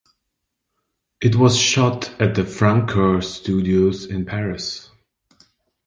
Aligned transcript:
It 1.21 1.35
was 1.35 1.55
shot 1.55 2.19
at 2.19 2.33
the 2.33 2.41
Francoeur 2.41 3.23
Studios 3.23 4.03
in 4.05 4.25
Paris. 4.25 4.89